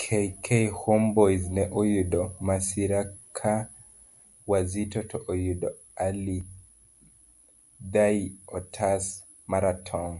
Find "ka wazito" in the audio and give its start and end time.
3.36-5.00